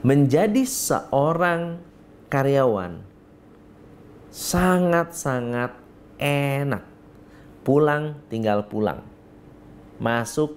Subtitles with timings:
[0.00, 1.76] menjadi seorang
[2.32, 3.04] karyawan
[4.32, 5.76] sangat-sangat
[6.16, 6.84] enak.
[7.60, 9.04] Pulang tinggal pulang.
[10.00, 10.56] Masuk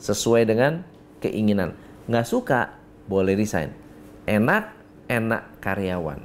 [0.00, 0.80] sesuai dengan
[1.20, 1.76] keinginan.
[2.08, 2.60] Nggak suka,
[3.04, 3.76] boleh resign.
[4.24, 4.72] Enak,
[5.12, 6.24] enak karyawan.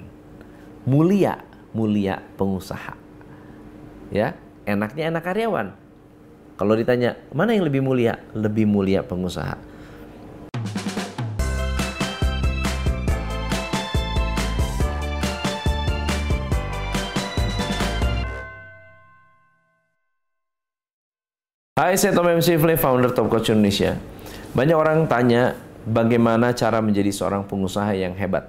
[0.88, 1.44] Mulia,
[1.76, 2.96] mulia pengusaha.
[4.14, 5.68] Ya, enaknya enak karyawan.
[6.56, 8.16] Kalau ditanya, mana yang lebih mulia?
[8.32, 9.75] Lebih mulia pengusaha.
[21.76, 24.00] Hai, saya Tom MC Fle, founder Top Coach Indonesia.
[24.56, 28.48] Banyak orang tanya bagaimana cara menjadi seorang pengusaha yang hebat.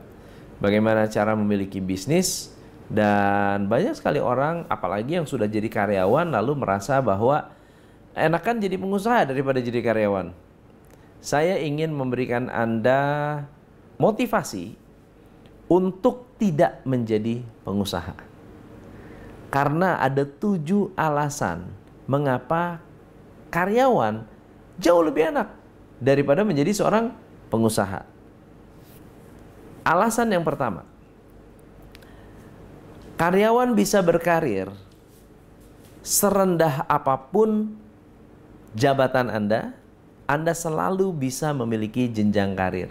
[0.63, 2.55] Bagaimana cara memiliki bisnis
[2.87, 7.51] dan banyak sekali orang apalagi yang sudah jadi karyawan lalu merasa bahwa
[8.15, 10.31] enakan jadi pengusaha daripada jadi karyawan.
[11.19, 13.43] Saya ingin memberikan Anda
[13.99, 14.79] motivasi
[15.67, 18.15] untuk tidak menjadi pengusaha.
[19.51, 21.75] Karena ada tujuh alasan
[22.07, 22.86] mengapa
[23.51, 24.27] karyawan
[24.81, 25.49] jauh lebih enak
[26.01, 27.13] daripada menjadi seorang
[27.49, 28.05] pengusaha.
[29.87, 30.83] Alasan yang pertama,
[33.17, 34.69] karyawan bisa berkarir
[36.03, 37.79] serendah apa pun
[38.75, 39.75] jabatan Anda,
[40.27, 42.91] Anda selalu bisa memiliki jenjang karir.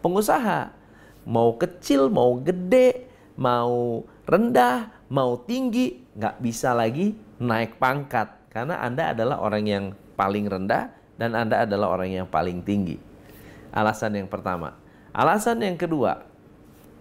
[0.00, 0.72] Pengusaha
[1.28, 9.12] mau kecil, mau gede, mau rendah, mau tinggi, nggak bisa lagi naik pangkat karena Anda
[9.12, 9.84] adalah orang yang
[10.16, 10.88] paling rendah
[11.20, 12.96] dan Anda adalah orang yang paling tinggi.
[13.68, 14.80] Alasan yang pertama.
[15.12, 16.24] Alasan yang kedua,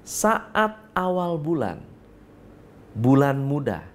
[0.03, 1.80] saat awal bulan,
[2.92, 3.88] bulan muda,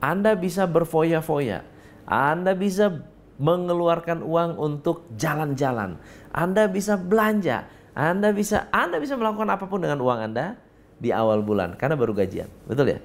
[0.00, 1.60] Anda bisa berfoya-foya,
[2.08, 3.04] Anda bisa
[3.36, 6.00] mengeluarkan uang untuk jalan-jalan,
[6.32, 10.56] Anda bisa belanja, Anda bisa Anda bisa melakukan apa pun dengan uang Anda
[10.96, 12.48] di awal bulan karena baru gajian.
[12.64, 13.00] Betul ya?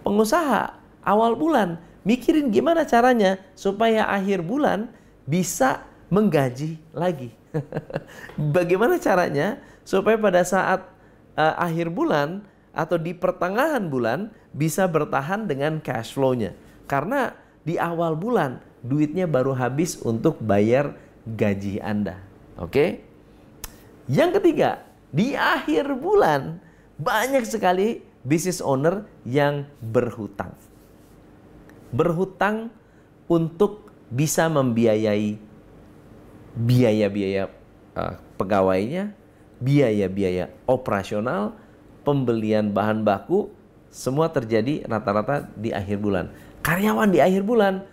[0.00, 1.76] Pengusaha awal bulan
[2.08, 4.88] mikirin gimana caranya supaya akhir bulan
[5.28, 7.36] bisa menggaji lagi.
[8.56, 10.88] Bagaimana caranya supaya pada saat
[11.36, 12.40] uh, akhir bulan
[12.72, 16.56] atau di pertengahan bulan bisa bertahan dengan cash flow-nya.
[16.88, 20.96] Karena di awal bulan duitnya baru habis untuk bayar
[21.28, 22.16] gaji Anda.
[22.56, 23.04] Oke?
[24.08, 24.80] Yang ketiga,
[25.12, 26.56] di akhir bulan
[26.96, 30.56] banyak sekali business owner yang berhutang
[31.94, 32.72] berhutang
[33.28, 35.36] untuk bisa membiayai
[36.56, 37.52] biaya-biaya
[37.94, 39.12] uh, pegawainya,
[39.60, 41.54] biaya-biaya operasional,
[42.02, 43.52] pembelian bahan baku,
[43.92, 46.32] semua terjadi rata-rata di akhir bulan.
[46.64, 47.84] Karyawan di akhir bulan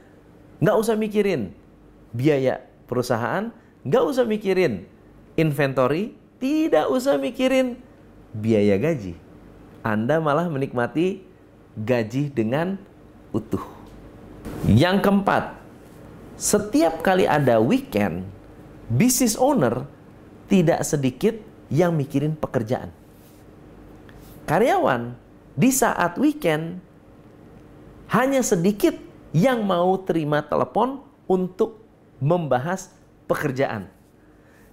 [0.64, 1.52] nggak usah mikirin
[2.16, 3.52] biaya perusahaan,
[3.84, 4.88] nggak usah mikirin
[5.36, 7.80] inventory, tidak usah mikirin
[8.32, 9.16] biaya gaji.
[9.86, 11.22] Anda malah menikmati
[11.78, 12.80] gaji dengan
[13.36, 13.75] utuh.
[14.66, 15.62] Yang keempat,
[16.42, 18.26] setiap kali ada weekend,
[18.90, 19.86] business owner
[20.50, 21.38] tidak sedikit
[21.70, 22.90] yang mikirin pekerjaan.
[24.50, 25.14] Karyawan
[25.54, 26.82] di saat weekend
[28.10, 28.98] hanya sedikit
[29.38, 31.86] yang mau terima telepon untuk
[32.18, 32.90] membahas
[33.30, 33.86] pekerjaan.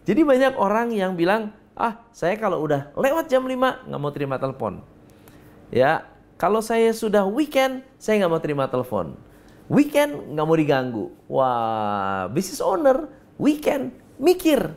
[0.09, 4.41] Jadi banyak orang yang bilang, ah saya kalau udah lewat jam 5 nggak mau terima
[4.41, 4.81] telepon.
[5.69, 6.09] Ya,
[6.41, 9.32] kalau saya sudah weekend, saya nggak mau terima telepon.
[9.73, 11.05] Weekend nggak mau diganggu.
[11.33, 13.09] Wah, business owner
[13.41, 14.77] weekend mikir.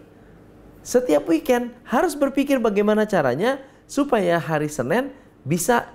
[0.79, 3.59] Setiap weekend harus berpikir bagaimana caranya
[3.91, 5.11] supaya hari Senin
[5.43, 5.91] bisa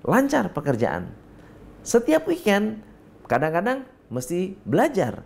[0.00, 1.12] lancar pekerjaan.
[1.84, 2.80] Setiap weekend
[3.28, 5.20] kadang-kadang mesti belajar.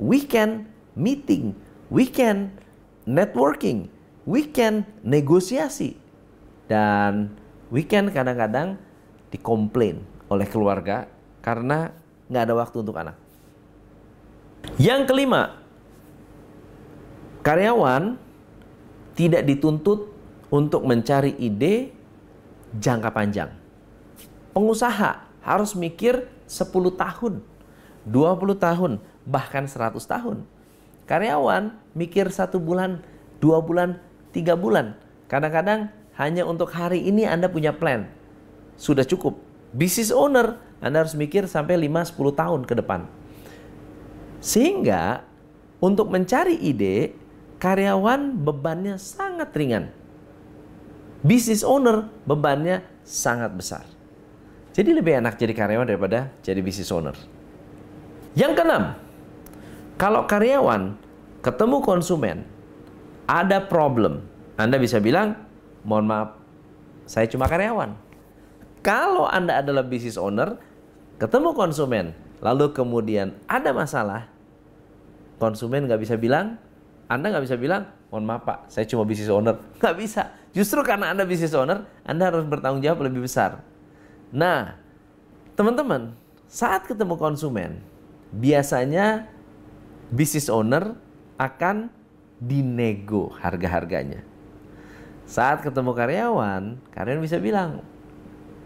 [0.00, 0.64] Weekend
[0.96, 1.52] meeting,
[1.92, 2.56] weekend
[3.04, 3.92] networking,
[4.24, 6.00] weekend negosiasi.
[6.72, 7.36] Dan
[7.68, 8.80] weekend kadang-kadang
[9.28, 10.00] dikomplain
[10.32, 11.04] oleh keluarga
[11.44, 11.92] karena
[12.32, 13.16] nggak ada waktu untuk anak.
[14.80, 15.60] Yang kelima,
[17.44, 18.16] karyawan
[19.12, 20.08] tidak dituntut
[20.48, 21.92] untuk mencari ide
[22.80, 23.52] jangka panjang.
[24.56, 27.44] Pengusaha harus mikir 10 tahun,
[28.08, 28.92] 20 tahun,
[29.28, 30.48] bahkan 100 tahun.
[31.04, 33.04] Karyawan mikir satu bulan,
[33.42, 34.00] dua bulan,
[34.32, 34.96] tiga bulan.
[35.28, 38.08] Kadang-kadang hanya untuk hari ini Anda punya plan.
[38.78, 39.36] Sudah cukup.
[39.72, 43.06] Business owner anda harus mikir sampai 5-10 tahun ke depan.
[44.42, 45.22] Sehingga
[45.78, 47.14] untuk mencari ide,
[47.62, 49.94] karyawan bebannya sangat ringan.
[51.22, 53.86] Business owner bebannya sangat besar.
[54.74, 57.14] Jadi lebih enak jadi karyawan daripada jadi business owner.
[58.34, 58.84] Yang keenam,
[59.94, 60.98] kalau karyawan
[61.46, 62.38] ketemu konsumen,
[63.30, 64.26] ada problem,
[64.58, 65.38] Anda bisa bilang,
[65.86, 66.34] mohon maaf,
[67.06, 67.94] saya cuma karyawan.
[68.82, 70.58] Kalau Anda adalah business owner,
[71.22, 74.26] ketemu konsumen, lalu kemudian ada masalah,
[75.38, 76.58] konsumen nggak bisa bilang,
[77.06, 79.54] Anda nggak bisa bilang, mohon maaf Pak, saya cuma business owner.
[79.78, 80.22] Nggak bisa.
[80.50, 83.62] Justru karena Anda business owner, Anda harus bertanggung jawab lebih besar.
[84.32, 84.80] Nah,
[85.54, 86.16] teman-teman,
[86.48, 87.84] saat ketemu konsumen,
[88.32, 89.28] biasanya
[90.12, 90.96] business owner
[91.36, 91.88] akan
[92.36, 94.24] dinego harga-harganya.
[95.28, 97.80] Saat ketemu karyawan, karyawan bisa bilang,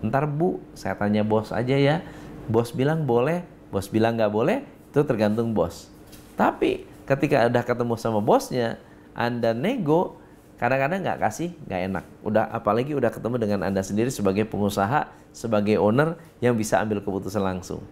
[0.02, 2.02] ntar bu, saya tanya bos aja ya.
[2.46, 3.42] Bos bilang boleh,
[3.74, 5.90] bos bilang nggak boleh, itu tergantung bos.
[6.38, 8.78] Tapi ketika udah ketemu sama bosnya,
[9.16, 10.20] Anda nego,
[10.60, 12.04] kadang-kadang nggak kasih, nggak enak.
[12.22, 17.42] Udah apalagi udah ketemu dengan Anda sendiri sebagai pengusaha, sebagai owner yang bisa ambil keputusan
[17.42, 17.82] langsung.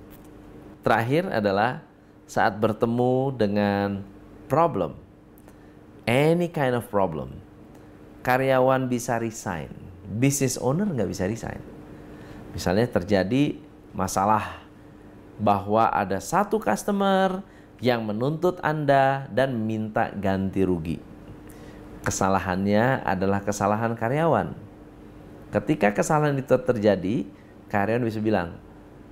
[0.84, 1.80] Terakhir adalah
[2.28, 4.04] saat bertemu dengan
[4.46, 4.96] problem,
[6.04, 7.40] any kind of problem,
[8.20, 9.72] karyawan bisa resign,
[10.20, 11.60] business owner nggak bisa resign.
[12.52, 13.63] Misalnya terjadi
[13.94, 14.60] masalah
[15.40, 17.40] bahwa ada satu customer
[17.78, 20.98] yang menuntut Anda dan minta ganti rugi.
[22.04, 24.52] Kesalahannya adalah kesalahan karyawan.
[25.54, 27.24] Ketika kesalahan itu terjadi,
[27.70, 28.58] karyawan bisa bilang,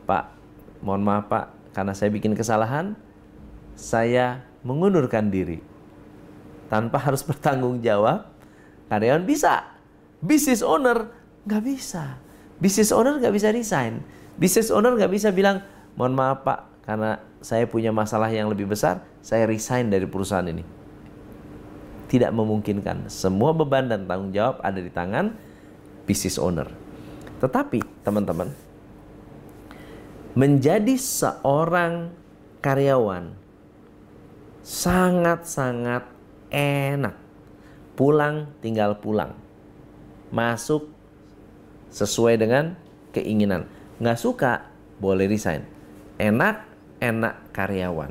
[0.04, 0.34] "Pak,
[0.84, 2.98] mohon maaf Pak, karena saya bikin kesalahan,
[3.78, 5.64] saya mengundurkan diri."
[6.68, 8.32] Tanpa harus bertanggung jawab,
[8.92, 9.72] Karyawan bisa.
[10.20, 11.08] Business owner
[11.48, 12.20] nggak bisa.
[12.60, 14.04] Business owner nggak bisa resign.
[14.36, 15.60] Business owner nggak bisa bilang,
[15.96, 20.64] mohon maaf pak, karena saya punya masalah yang lebih besar, saya resign dari perusahaan ini.
[22.08, 23.08] Tidak memungkinkan.
[23.08, 25.32] Semua beban dan tanggung jawab ada di tangan
[26.04, 26.68] business owner.
[27.40, 28.52] Tetapi teman-teman,
[30.32, 32.12] menjadi seorang
[32.62, 33.34] karyawan
[34.62, 36.06] sangat-sangat
[36.54, 37.18] enak
[37.98, 39.34] pulang tinggal pulang
[40.30, 40.88] masuk
[41.92, 42.78] sesuai dengan
[43.12, 43.68] keinginan
[44.02, 44.66] nggak suka
[44.98, 45.62] boleh resign.
[46.18, 46.66] Enak
[46.98, 48.10] enak karyawan.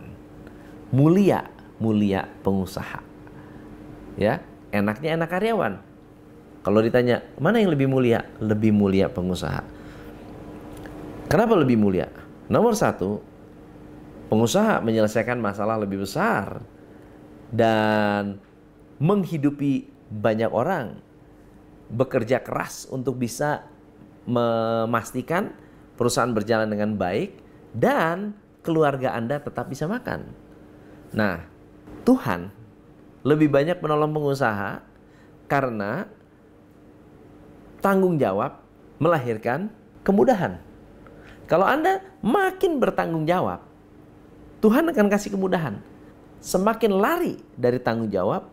[0.96, 1.52] Mulia
[1.84, 3.04] mulia pengusaha.
[4.16, 4.40] Ya
[4.72, 5.74] enaknya enak karyawan.
[6.62, 8.24] Kalau ditanya mana yang lebih mulia?
[8.40, 9.66] Lebih mulia pengusaha.
[11.28, 12.08] Kenapa lebih mulia?
[12.52, 13.24] Nomor satu
[14.30, 16.64] pengusaha menyelesaikan masalah lebih besar
[17.52, 18.40] dan
[19.02, 21.00] menghidupi banyak orang,
[21.90, 23.66] bekerja keras untuk bisa
[24.28, 25.56] memastikan
[25.96, 27.36] perusahaan berjalan dengan baik
[27.76, 30.28] dan keluarga Anda tetap bisa makan.
[31.12, 31.44] Nah,
[32.08, 32.52] Tuhan
[33.22, 34.82] lebih banyak menolong pengusaha
[35.46, 36.08] karena
[37.84, 38.62] tanggung jawab
[39.02, 39.70] melahirkan
[40.06, 40.62] kemudahan.
[41.50, 43.60] Kalau Anda makin bertanggung jawab,
[44.64, 45.84] Tuhan akan kasih kemudahan.
[46.42, 48.48] Semakin lari dari tanggung jawab,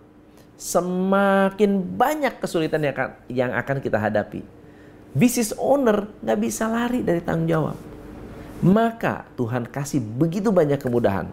[0.59, 2.83] semakin banyak kesulitan
[3.31, 4.43] yang akan, kita hadapi.
[5.17, 7.77] Business owner nggak bisa lari dari tanggung jawab.
[8.61, 11.31] Maka Tuhan kasih begitu banyak kemudahan.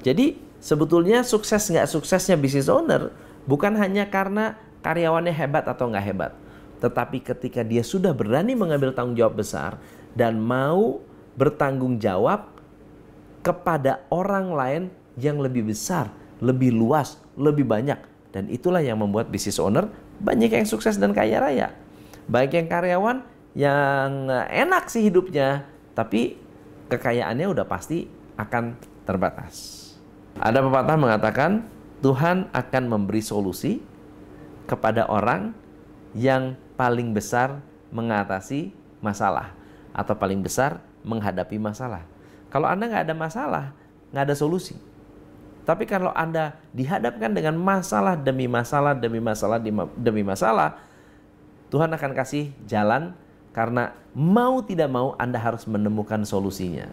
[0.00, 3.12] Jadi sebetulnya sukses nggak suksesnya business owner
[3.44, 6.32] bukan hanya karena karyawannya hebat atau nggak hebat.
[6.80, 9.80] Tetapi ketika dia sudah berani mengambil tanggung jawab besar
[10.12, 11.00] dan mau
[11.36, 12.50] bertanggung jawab
[13.44, 14.82] kepada orang lain
[15.20, 18.00] yang lebih besar, lebih luas, lebih banyak
[18.34, 19.86] dan itulah yang membuat business owner
[20.18, 21.70] banyak yang sukses dan kaya raya.
[22.24, 23.18] Baik yang karyawan
[23.54, 26.40] yang enak sih hidupnya, tapi
[26.88, 28.74] kekayaannya udah pasti akan
[29.06, 29.82] terbatas.
[30.40, 31.50] Ada pepatah mengatakan
[32.02, 33.78] Tuhan akan memberi solusi
[34.66, 35.54] kepada orang
[36.16, 37.62] yang paling besar
[37.94, 39.54] mengatasi masalah
[39.94, 42.02] atau paling besar menghadapi masalah.
[42.50, 43.64] Kalau Anda nggak ada masalah,
[44.10, 44.74] nggak ada solusi.
[45.64, 49.58] Tapi kalau Anda dihadapkan dengan masalah demi masalah demi masalah
[49.96, 50.76] demi masalah,
[51.74, 53.18] Tuhan akan kasih jalan
[53.50, 56.86] karena mau tidak mau Anda harus menemukan solusinya.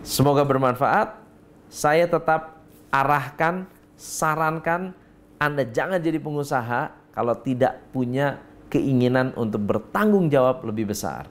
[0.00, 1.20] Semoga bermanfaat.
[1.68, 3.68] Saya tetap arahkan,
[4.00, 4.96] sarankan
[5.36, 8.40] Anda jangan jadi pengusaha kalau tidak punya
[8.72, 11.28] keinginan untuk bertanggung jawab lebih besar.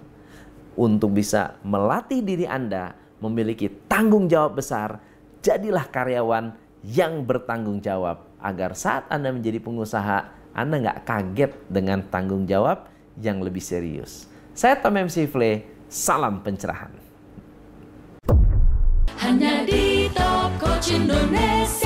[0.77, 2.93] Untuk bisa melatih diri Anda
[3.25, 5.01] memiliki tanggung jawab besar
[5.41, 6.53] jadilah karyawan
[6.85, 12.87] yang bertanggung jawab agar saat Anda menjadi pengusaha, Anda nggak kaget dengan tanggung jawab
[13.19, 14.31] yang lebih serius.
[14.55, 16.95] Saya Tom MC Fle, salam pencerahan.
[19.19, 21.84] Hanya di Top Coach Indonesia.